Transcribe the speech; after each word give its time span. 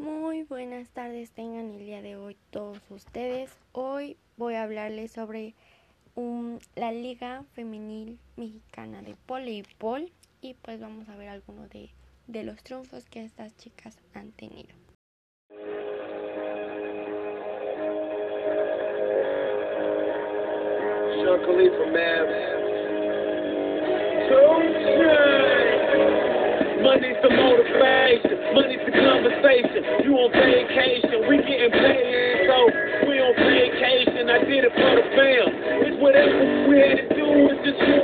Muy 0.00 0.44
buenas 0.44 0.88
tardes 0.88 1.30
tengan 1.32 1.72
el 1.72 1.78
día 1.78 2.00
de 2.00 2.16
hoy 2.16 2.34
todos 2.48 2.80
ustedes. 2.88 3.50
Hoy 3.72 4.16
voy 4.38 4.54
a 4.54 4.62
hablarles 4.62 5.12
sobre 5.12 5.52
um, 6.14 6.58
la 6.74 6.90
Liga 6.90 7.44
Femenil 7.52 8.18
Mexicana 8.34 9.02
de 9.02 9.14
Voleibol 9.28 10.10
y 10.40 10.54
pues 10.54 10.80
vamos 10.80 11.06
a 11.10 11.16
ver 11.16 11.28
algunos 11.28 11.68
de, 11.68 11.90
de 12.28 12.44
los 12.44 12.62
triunfos 12.62 13.04
que 13.10 13.22
estas 13.22 13.54
chicas 13.58 13.98
han 14.14 14.32
tenido. 14.32 14.74
Money's 26.90 27.22
the 27.22 27.30
motivation, 27.30 28.34
money's 28.50 28.82
the 28.82 28.90
conversation. 28.90 30.02
You 30.02 30.10
on 30.10 30.34
vacation, 30.34 31.22
we 31.30 31.38
getting 31.46 31.70
paid, 31.70 32.50
so 32.50 32.66
we 33.06 33.14
on 33.22 33.30
vacation. 33.38 34.26
I 34.26 34.42
did 34.42 34.66
it 34.66 34.74
for 34.74 34.98
the 34.98 35.06
fam. 35.14 35.86
It's 35.86 36.02
whatever 36.02 36.66
we 36.66 36.82
had 36.82 36.98
to 36.98 37.14
do, 37.14 37.46
it's 37.46 37.62
just 37.62 37.78
who 37.78 37.94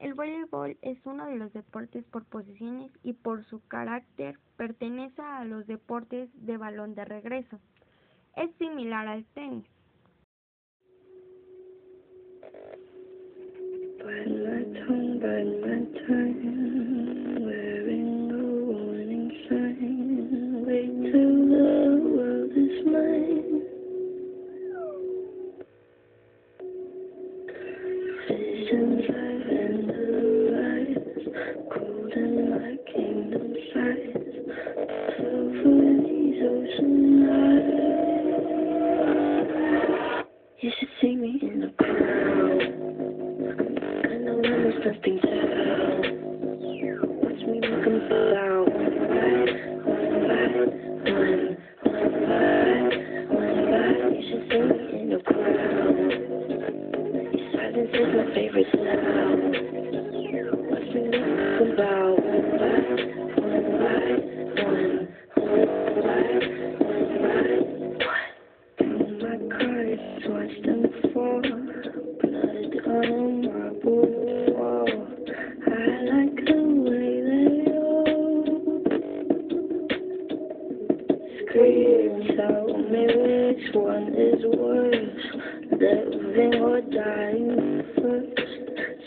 el 0.00 0.14
voleibol 0.14 0.76
es 0.82 0.98
uno 1.04 1.26
de 1.26 1.36
los 1.36 1.52
deportes 1.52 2.04
por 2.04 2.24
posiciones 2.24 2.92
y 3.02 3.14
por 3.14 3.44
su 3.44 3.66
carácter 3.68 4.38
pertenece 4.56 5.22
a 5.22 5.44
los 5.44 5.66
deportes 5.66 6.28
de 6.34 6.56
balón 6.56 6.94
de 6.94 7.04
regreso. 7.04 7.58
Es 8.36 8.50
similar 8.56 9.08
al 9.08 9.24
tenis. 9.34 9.66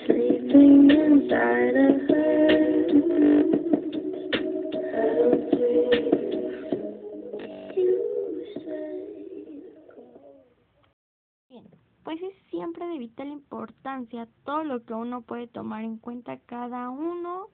Sleeping 0.06 0.91
inside. 0.91 1.75
Bien, 11.50 11.66
pues 12.03 12.22
es 12.22 12.34
siempre 12.52 12.85
de 12.85 13.00
vital 13.00 13.30
importancia 13.30 14.28
todo 14.44 14.64
lo 14.64 14.85
que 14.85 14.94
uno 14.94 15.24
puede 15.24 15.47
tomar 15.47 15.84
en 15.84 15.97
cuenta 15.97 16.38
cada 16.46 16.91
uno 16.91 17.47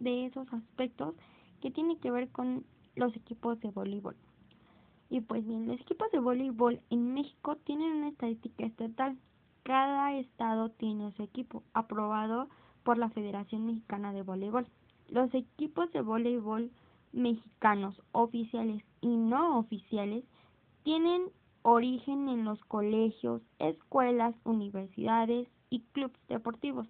de 0.00 0.26
esos 0.26 0.52
aspectos 0.52 1.14
que 1.60 1.70
tiene 1.70 1.96
que 1.98 2.10
ver 2.10 2.28
con 2.30 2.64
los 2.96 3.14
equipos 3.14 3.60
de 3.60 3.70
voleibol. 3.70 4.16
Y 5.12 5.20
pues 5.20 5.46
bien, 5.46 5.66
los 5.66 5.78
equipos 5.78 6.10
de 6.10 6.20
voleibol 6.20 6.80
en 6.88 7.12
México 7.12 7.56
tienen 7.56 7.98
una 7.98 8.08
estadística 8.08 8.64
estatal. 8.64 9.18
Cada 9.62 10.16
estado 10.16 10.70
tiene 10.70 11.12
su 11.12 11.22
equipo 11.22 11.62
aprobado 11.74 12.48
por 12.82 12.96
la 12.96 13.10
Federación 13.10 13.66
Mexicana 13.66 14.14
de 14.14 14.22
Voleibol. 14.22 14.66
Los 15.10 15.34
equipos 15.34 15.92
de 15.92 16.00
voleibol 16.00 16.70
mexicanos 17.12 18.00
oficiales 18.12 18.82
y 19.02 19.08
no 19.08 19.58
oficiales 19.58 20.24
tienen 20.82 21.24
origen 21.60 22.30
en 22.30 22.46
los 22.46 22.64
colegios, 22.64 23.42
escuelas, 23.58 24.34
universidades 24.44 25.46
y 25.68 25.80
clubes 25.92 26.16
deportivos. 26.30 26.88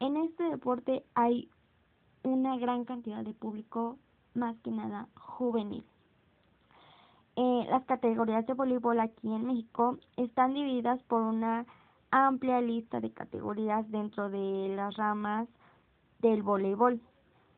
En 0.00 0.18
este 0.18 0.44
deporte 0.44 1.02
hay 1.14 1.48
una 2.24 2.58
gran 2.58 2.84
cantidad 2.84 3.24
de 3.24 3.32
público, 3.32 3.96
más 4.34 4.54
que 4.58 4.70
nada 4.70 5.08
juvenil. 5.14 5.82
Las 7.68 7.84
categorías 7.84 8.46
de 8.46 8.54
voleibol 8.54 9.00
aquí 9.00 9.32
en 9.32 9.46
México 9.46 9.98
están 10.16 10.54
divididas 10.54 11.02
por 11.04 11.22
una 11.22 11.66
amplia 12.10 12.60
lista 12.60 13.00
de 13.00 13.10
categorías 13.10 13.90
dentro 13.90 14.28
de 14.30 14.74
las 14.76 14.96
ramas 14.96 15.48
del 16.20 16.42
voleibol 16.42 17.00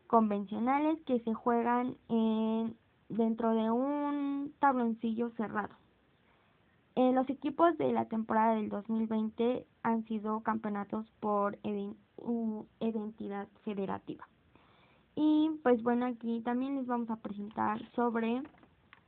convencionales 0.07 1.01
que 1.03 1.21
se 1.21 1.35
juegan 1.35 1.97
en, 2.09 2.77
dentro 3.09 3.55
de 3.55 3.71
un 3.71 4.55
tabloncillo 4.61 5.31
cerrado. 5.31 5.75
Eh, 6.97 7.13
los 7.13 7.29
equipos 7.29 7.77
de 7.79 7.93
la 7.93 8.05
temporada 8.05 8.55
del 8.55 8.69
2020 8.69 9.67
han 9.83 10.05
sido 10.05 10.41
campeonatos 10.41 11.11
por 11.19 11.59
identidad 12.81 13.49
federativa. 13.65 14.29
Y 15.17 15.51
pues 15.63 15.83
bueno, 15.83 16.07
aquí 16.07 16.41
también 16.43 16.77
les 16.77 16.87
vamos 16.87 17.11
a 17.11 17.17
presentar 17.17 17.81
sobre 17.93 18.43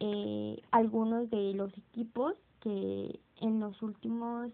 eh, 0.00 0.62
algunos 0.70 1.30
de 1.30 1.54
los 1.54 1.76
equipos 1.76 2.34
que 2.60 3.18
en 3.40 3.60
los 3.60 3.80
últimos 3.82 4.52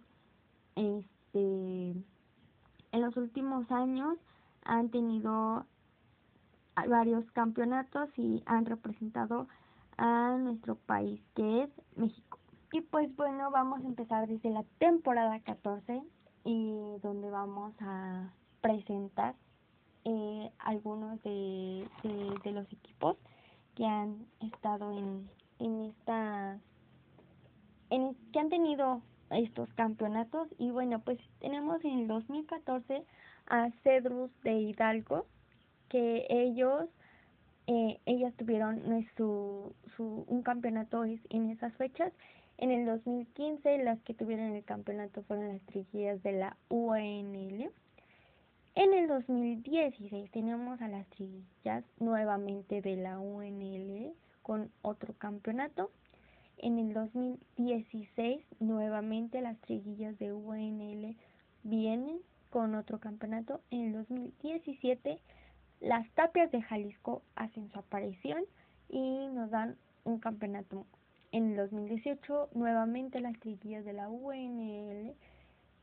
este 0.77 1.95
en 2.93 3.01
los 3.01 3.17
últimos 3.17 3.71
años 3.71 4.19
han 4.65 4.91
tenido 4.91 5.67
varios 6.89 7.29
campeonatos 7.33 8.09
y 8.17 8.43
han 8.47 8.67
representado 8.67 9.49
a 9.97 10.37
nuestro 10.39 10.77
país 10.77 11.21
que 11.35 11.65
es 11.65 11.71
México. 11.97 12.39
Y 12.73 12.81
pues 12.81 13.15
bueno, 13.17 13.51
vamos 13.51 13.83
a 13.83 13.87
empezar 13.87 14.29
desde 14.29 14.51
la 14.51 14.65
temporada 14.79 15.41
14 15.41 16.03
y 16.45 16.73
donde 17.03 17.31
vamos 17.31 17.75
a 17.81 18.33
presentar 18.61 19.35
eh, 20.05 20.51
algunos 20.59 21.23
de, 21.23 21.87
de 22.03 22.53
los 22.53 22.73
equipos 22.73 23.17
que 23.75 23.85
han 23.85 24.27
estado 24.47 24.93
en, 24.93 25.29
en 25.59 25.83
esta 25.87 26.59
en, 27.91 28.15
que 28.33 28.39
han 28.39 28.49
tenido 28.49 29.03
estos 29.31 29.73
campeonatos. 29.75 30.49
Y 30.59 30.71
bueno 30.71 31.01
pues 31.01 31.19
tenemos 31.41 31.85
en 31.85 32.01
el 32.01 32.09
2014 32.09 33.05
a 33.47 33.71
Cedrus 33.83 34.31
de 34.43 34.55
Hidalgo 34.55 35.27
que 35.89 36.27
ellos 36.29 36.89
eh, 37.67 38.01
ellas 38.07 38.35
tuvieron 38.37 38.93
eh, 38.93 39.09
su, 39.17 39.75
su 39.97 40.25
un 40.27 40.43
campeonato 40.43 41.05
en 41.05 41.51
esas 41.51 41.75
fechas. 41.77 42.13
En 42.59 42.71
el 42.71 42.87
2015 42.87 43.85
las 43.85 44.01
que 44.03 44.15
tuvieron 44.15 44.55
el 44.55 44.65
campeonato 44.65 45.23
fueron 45.23 45.49
las 45.49 45.63
triguillas 45.63 46.23
de 46.23 46.33
la 46.33 46.57
UNL 46.69 47.71
en 48.75 48.95
el 48.95 49.07
2016 49.07 50.31
tenemos 50.31 50.81
a 50.81 50.89
las 50.89 51.07
triguillas 51.09 51.85
nuevamente 51.99 52.81
de 52.81 52.97
la 52.97 53.19
UNL 53.19 54.15
con 54.43 54.71
otro 54.83 55.15
campeonato 55.15 55.91
En 56.59 56.79
el 56.79 56.95
2016, 56.95 58.41
nuevamente 58.61 59.41
las 59.41 59.59
triguillas 59.63 60.17
de 60.19 60.33
UNL 60.33 61.17
vienen 61.65 62.21
con 62.51 62.75
otro 62.75 63.01
campeonato. 63.01 63.61
En 63.71 63.87
el 63.87 63.93
2017 63.95 65.19
las 65.81 66.09
Tapias 66.11 66.53
de 66.53 66.63
Jalisco 66.63 67.23
hacen 67.35 67.69
su 67.71 67.79
aparición 67.79 68.45
y 68.89 69.27
nos 69.29 69.51
dan 69.51 69.77
un 70.05 70.21
campeonato. 70.21 70.87
En 71.33 71.51
el 71.51 71.57
2018 71.57 72.51
nuevamente 72.55 73.21
las 73.21 73.37
triguillas 73.41 73.85
de 73.85 73.95
la 73.95 74.09
UNL 74.09 75.15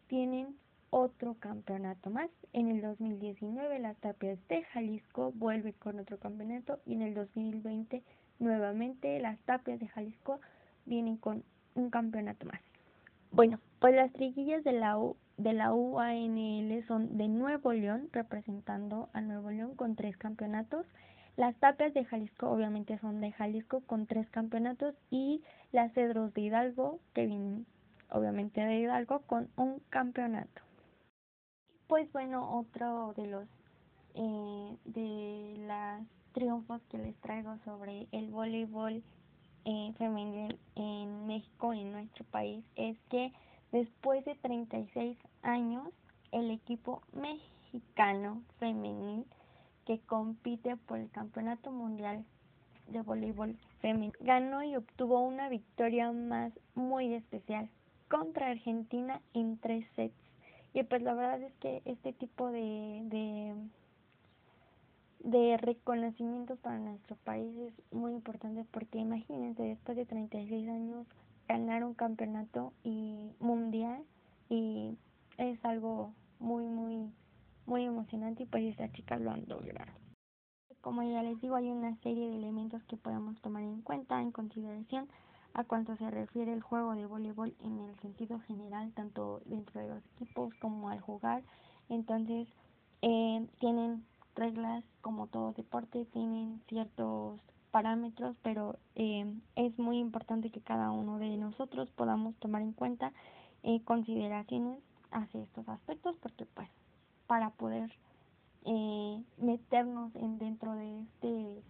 tienen 0.08 0.56
otro 0.92 1.36
campeonato 1.40 2.10
más. 2.10 2.30
En 2.54 2.70
el 2.70 2.82
2019 2.82 3.80
las 3.80 3.98
Tapias 3.98 4.40
de 4.48 4.64
Jalisco 4.64 5.34
vuelve 5.34 5.74
con 5.74 6.00
otro 6.00 6.18
campeonato 6.18 6.80
y 6.86 6.94
en 6.94 7.02
el 7.02 7.14
2020 7.16 8.02
nuevamente 8.40 9.20
las 9.20 9.40
Tapias 9.42 9.80
de 9.80 9.88
Jalisco 9.88 10.40
vienen 10.86 11.18
con 11.18 11.44
un 11.76 11.90
campeonato 11.90 12.46
más. 12.46 12.62
Bueno, 13.32 13.60
pues 13.80 13.96
las 13.96 14.12
triguillas 14.14 14.64
de 14.64 14.72
la 14.72 14.98
U, 14.98 15.16
de 15.38 15.54
la 15.54 15.74
UANL 15.74 16.84
son 16.88 17.18
de 17.18 17.28
Nuevo 17.28 17.74
León, 17.74 18.10
representando 18.12 19.10
a 19.14 19.22
Nuevo 19.22 19.52
León 19.52 19.76
con 19.76 19.96
tres 19.96 20.18
campeonatos. 20.18 20.86
Las 21.38 21.56
tapias 21.56 21.94
de 21.94 22.04
Jalisco 22.06 22.50
obviamente 22.50 22.98
son 22.98 23.22
de 23.22 23.32
Jalisco 23.32 23.82
con 23.82 24.08
tres 24.08 24.30
campeonatos 24.30 24.96
y 25.10 25.44
las 25.72 25.94
cedros 25.94 26.34
de 26.34 26.42
Hidalgo, 26.42 27.00
que 27.14 27.28
vienen 27.28 27.66
obviamente 28.10 28.62
de 28.62 28.80
Hidalgo, 28.80 29.20
con 29.22 29.50
un 29.56 29.80
campeonato. 29.90 30.62
Pues 31.88 32.12
bueno, 32.12 32.60
otro 32.60 33.14
de 33.16 33.28
los 33.28 33.48
eh, 34.16 34.78
de 34.86 35.56
las 35.66 36.02
triunfos 36.40 36.82
que 36.84 36.98
les 36.98 37.16
traigo 37.18 37.58
sobre 37.66 38.08
el 38.14 38.30
voleibol 38.30 39.04
eh, 39.66 39.94
femenil 39.98 40.58
en 40.76 41.28
México, 41.28 41.74
en 41.74 41.92
nuestro 41.92 42.24
país, 42.24 42.64
es 42.78 42.98
que 43.10 43.34
después 43.74 44.24
de 44.24 44.36
36 44.36 45.18
años, 45.42 45.90
el 46.32 46.50
equipo 46.50 47.02
mexicano 47.12 48.42
femenil 48.58 49.26
que 49.86 50.00
compite 50.00 50.78
por 50.78 51.00
el 51.00 51.12
Campeonato 51.12 51.72
Mundial 51.72 52.24
de 52.88 53.02
Voleibol 53.02 53.58
Femenil 53.82 54.14
ganó 54.22 54.64
y 54.64 54.78
obtuvo 54.78 55.20
una 55.20 55.50
victoria 55.50 56.14
más 56.14 56.54
muy 56.74 57.14
especial 57.16 57.70
contra 58.08 58.48
Argentina 58.48 59.22
en 59.34 59.58
tres 59.58 59.86
sets. 59.98 60.16
Y 60.74 60.84
pues 60.84 61.02
la 61.02 61.16
verdad 61.16 61.42
es 61.42 61.54
que 61.56 61.82
este 61.84 62.14
tipo 62.14 62.50
de, 62.50 63.02
de 63.04 63.56
de 65.20 65.58
reconocimiento 65.58 66.56
para 66.56 66.80
nuestro 66.80 67.16
país 67.18 67.56
es 67.58 67.74
muy 67.94 68.14
importante 68.14 68.66
porque 68.72 69.00
imagínense 69.00 69.64
después 69.64 69.98
de 69.98 70.06
36 70.06 70.70
años 70.70 71.08
ganar 71.48 71.84
un 71.84 71.94
campeonato 71.94 72.74
y 72.84 73.32
mundial 73.40 74.04
y 74.50 74.98
es 75.38 75.64
algo 75.66 76.14
muy 76.40 76.66
muy 76.66 77.12
muy 77.66 77.84
emocionante 77.84 78.44
y 78.44 78.46
pues 78.46 78.64
estas 78.64 78.92
chicas 78.94 79.22
lo 79.22 79.32
han 79.32 79.48
logrado. 79.48 79.92
Como 80.82 81.04
ya 81.04 81.22
les 81.22 81.40
digo, 81.42 81.56
hay 81.56 81.70
una 81.70 81.96
serie 81.98 82.30
de 82.30 82.38
elementos 82.38 82.84
que 82.86 82.98
podemos 82.98 83.40
tomar 83.42 83.64
en 83.64 83.82
cuenta, 83.82 84.22
en 84.22 84.32
consideración 84.32 85.08
a 85.54 85.64
cuanto 85.64 85.96
se 85.98 86.10
refiere 86.10 86.54
el 86.54 86.62
juego 86.62 86.96
de 86.96 87.06
voleibol 87.06 87.54
en 87.60 87.80
el 87.80 88.00
sentido 88.00 88.40
general, 88.40 88.92
tanto 88.94 89.42
dentro 89.46 89.82
de 89.82 89.90
los 89.90 90.06
equipos 90.16 90.54
como 90.62 90.90
al 90.90 91.00
jugar. 91.00 91.44
Entonces, 91.90 92.48
eh, 93.02 93.48
tienen 93.60 94.06
reglas, 94.40 94.84
como 95.02 95.28
todo 95.28 95.52
deporte, 95.52 96.06
tienen 96.06 96.62
ciertos 96.68 97.40
parámetros, 97.72 98.36
pero 98.42 98.80
eh, 98.96 99.26
es 99.56 99.78
muy 99.78 100.00
importante 100.00 100.50
que 100.50 100.62
cada 100.62 100.92
uno 100.92 101.20
de 101.20 101.38
nosotros 101.38 101.92
podamos 101.92 102.36
tomar 102.38 102.62
en 102.62 102.72
cuenta 102.72 103.12
eh, 103.64 103.82
consideraciones 103.84 104.80
hacia 105.12 105.44
estos 105.44 105.68
aspectos, 105.68 106.16
porque 106.22 106.46
pues 106.46 106.70
para 107.28 107.52
poder 107.52 107.92
eh, 108.66 109.22
meternos 109.38 110.16
en 110.16 110.40
dentro 110.40 110.74
de 110.74 111.02
este 111.02 111.64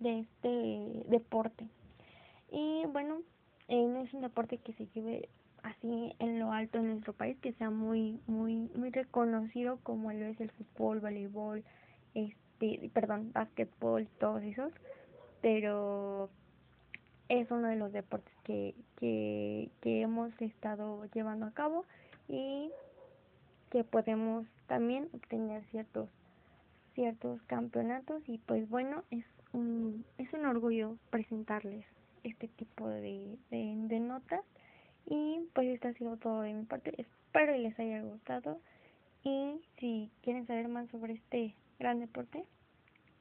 de 0.00 0.18
este 0.20 1.04
deporte. 1.08 1.66
Y 2.50 2.84
bueno 2.92 3.20
no 3.68 4.00
es 4.00 4.12
un 4.12 4.20
deporte 4.20 4.58
que 4.58 4.74
se 4.74 4.86
lleve 4.88 5.28
así 5.62 6.14
en 6.18 6.38
lo 6.38 6.52
alto 6.52 6.78
en 6.78 6.88
nuestro 6.88 7.14
país 7.14 7.38
que 7.40 7.54
sea 7.54 7.70
muy 7.70 8.20
muy 8.26 8.68
muy 8.74 8.90
reconocido 8.90 9.78
como 9.82 10.12
lo 10.12 10.26
es 10.26 10.38
el 10.40 10.50
fútbol 10.50 11.00
voleibol 11.00 11.64
este, 12.14 12.90
perdón, 12.92 13.32
básquetbol, 13.32 14.08
todos 14.18 14.42
esos, 14.42 14.72
pero 15.40 16.30
es 17.28 17.50
uno 17.50 17.68
de 17.68 17.76
los 17.76 17.92
deportes 17.92 18.34
que, 18.44 18.74
que, 18.96 19.70
que 19.80 20.02
hemos 20.02 20.30
estado 20.40 21.04
llevando 21.14 21.46
a 21.46 21.52
cabo 21.52 21.84
y 22.28 22.70
que 23.70 23.84
podemos 23.84 24.46
también 24.66 25.08
obtener 25.12 25.64
ciertos 25.70 26.08
ciertos 26.94 27.42
campeonatos 27.48 28.22
y 28.28 28.38
pues 28.38 28.68
bueno 28.68 29.02
es 29.10 29.24
un 29.52 30.04
es 30.16 30.32
un 30.32 30.46
orgullo 30.46 30.96
presentarles 31.10 31.84
este 32.22 32.46
tipo 32.46 32.88
de, 32.88 33.36
de, 33.50 33.74
de 33.76 34.00
notas 34.00 34.42
y 35.06 35.40
pues 35.52 35.68
esto 35.68 35.88
ha 35.88 35.92
sido 35.94 36.16
todo 36.16 36.40
de 36.42 36.54
mi 36.54 36.64
parte. 36.64 36.94
Espero 36.96 37.56
les 37.56 37.78
haya 37.78 38.02
gustado 38.02 38.58
y 39.22 39.60
si 39.78 40.10
quieren 40.22 40.46
saber 40.46 40.68
más 40.68 40.88
sobre 40.90 41.14
este 41.14 41.54
gran 41.78 42.00
deporte, 42.00 42.44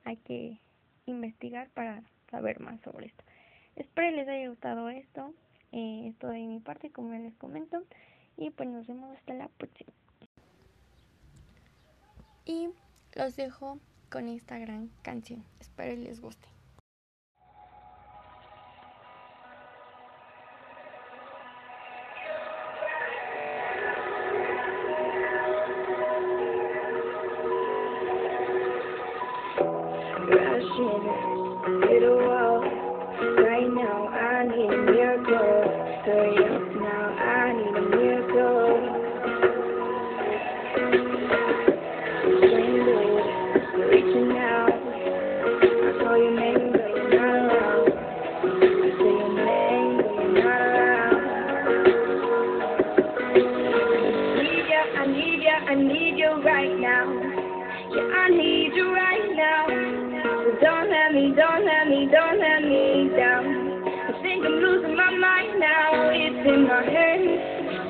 hay 0.03 0.17
que 0.17 0.59
investigar 1.05 1.69
para 1.69 2.03
saber 2.29 2.59
más 2.59 2.79
sobre 2.81 3.07
esto. 3.07 3.23
Espero 3.75 4.15
les 4.15 4.27
haya 4.27 4.49
gustado 4.49 4.89
esto, 4.89 5.33
eh, 5.71 6.07
esto 6.07 6.27
de 6.27 6.39
mi 6.39 6.59
parte, 6.59 6.91
como 6.91 7.13
les 7.13 7.35
comento, 7.35 7.83
y 8.37 8.49
pues 8.51 8.69
nos 8.69 8.87
vemos 8.87 9.15
hasta 9.15 9.33
la 9.33 9.47
próxima. 9.47 9.91
Y 12.45 12.69
los 13.15 13.35
dejo 13.35 13.79
con 14.09 14.27
esta 14.27 14.59
gran 14.59 14.89
canción. 15.01 15.43
Espero 15.59 15.95
les 15.95 16.19
guste. 16.19 16.52
crashing. 30.33 31.93
It'll 31.95 32.17
while. 32.17 32.52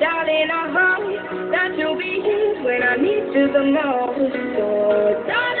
Darling. 0.00 0.48
I 0.50 0.64
hope 0.72 1.50
that 1.52 1.76
you'll 1.78 1.98
be 1.98 2.20
here 2.22 2.62
when 2.64 2.82
I 2.82 2.96
need 2.96 3.32
you 3.34 3.46
the 3.52 3.64
most. 3.64 4.32
So 4.56 5.24
don't 5.26 5.53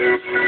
Thank 0.00 0.24
you. 0.32 0.39